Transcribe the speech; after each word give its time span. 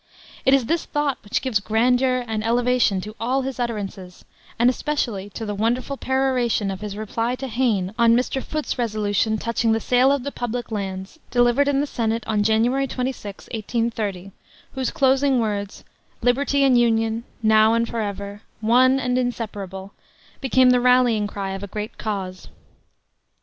It 0.45 0.55
is 0.55 0.65
this 0.65 0.85
thought 0.85 1.19
which 1.23 1.43
gives 1.43 1.59
grandeur 1.59 2.23
and 2.27 2.43
elevation 2.43 3.01
to 3.01 3.15
all 3.19 3.43
his 3.43 3.59
utterances, 3.59 4.25
and 4.57 4.67
especially 4.67 5.29
to 5.35 5.45
the 5.45 5.53
wonderful 5.53 5.95
peroration 5.95 6.71
of 6.71 6.81
his 6.81 6.97
reply 6.97 7.35
to 7.35 7.47
Hayne, 7.47 7.93
on 7.99 8.15
Mr. 8.15 8.41
Foot's 8.41 8.79
resolution 8.79 9.37
touching 9.37 9.73
the 9.73 9.79
sale 9.79 10.11
of 10.11 10.23
the 10.23 10.31
public 10.31 10.71
lands, 10.71 11.19
delivered 11.29 11.67
in 11.67 11.81
the 11.81 11.85
Senate 11.85 12.23
on 12.25 12.41
January 12.41 12.87
26, 12.87 13.43
1830, 13.53 14.31
whose 14.73 14.89
closing 14.89 15.39
words, 15.39 15.83
"liberty 16.23 16.63
and 16.63 16.79
union, 16.79 17.23
now 17.43 17.75
and 17.75 17.87
forever, 17.87 18.41
one 18.59 18.99
and 18.99 19.19
inseparable," 19.19 19.93
became 20.39 20.71
the 20.71 20.81
rallying 20.81 21.27
cry 21.27 21.51
of 21.51 21.61
a 21.61 21.67
great 21.67 21.99
cause. 21.99 22.47